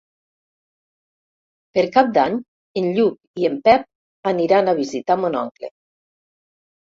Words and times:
Per 1.77 1.83
Cap 1.97 2.07
d'Any 2.15 2.39
en 2.81 2.87
Lluc 2.95 3.43
i 3.43 3.47
en 3.51 3.59
Pep 3.69 4.31
aniran 4.33 4.71
a 4.71 4.75
visitar 4.79 5.19
mon 5.25 5.37
oncle. 5.45 5.69